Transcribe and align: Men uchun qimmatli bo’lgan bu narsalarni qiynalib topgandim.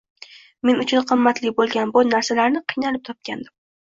Men 0.69 0.79
uchun 0.85 1.03
qimmatli 1.11 1.51
bo’lgan 1.59 1.93
bu 1.97 2.03
narsalarni 2.13 2.63
qiynalib 2.73 3.03
topgandim. 3.11 3.55